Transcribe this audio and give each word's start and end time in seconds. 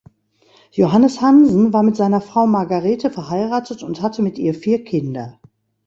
Johannes 0.71 1.21
Hansen 1.21 1.73
war 1.73 1.83
mit 1.83 1.95
seiner 1.95 2.21
Frau 2.21 2.47
Margarete 2.47 3.11
verheiratet 3.11 3.83
und 3.83 4.01
hatte 4.01 4.23
mit 4.23 4.39
ihr 4.39 4.55
vier 4.55 4.83
Kinder. 4.83 5.39